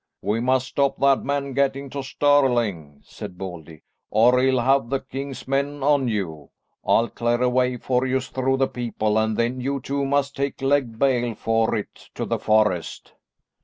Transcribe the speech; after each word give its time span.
"We 0.23 0.39
must 0.39 0.65
stop 0.65 0.97
that 0.99 1.23
man 1.23 1.53
getting 1.53 1.87
to 1.91 2.01
Stirling," 2.01 3.03
said 3.05 3.37
Baldy, 3.37 3.83
"or 4.09 4.39
he'll 4.41 4.61
have 4.61 4.89
the 4.89 4.99
king's 4.99 5.47
men 5.47 5.83
on 5.83 6.07
you. 6.07 6.49
I'll 6.83 7.07
clear 7.07 7.39
a 7.43 7.49
way 7.51 7.77
for 7.77 8.07
you 8.07 8.19
through 8.19 8.57
the 8.57 8.67
people, 8.67 9.19
and 9.19 9.37
then 9.37 9.61
you 9.61 9.79
two 9.79 10.03
must 10.03 10.35
take 10.35 10.59
leg 10.63 10.97
bail 10.97 11.35
for 11.35 11.75
it 11.75 12.09
to 12.15 12.25
the 12.25 12.39
forest." 12.39 13.13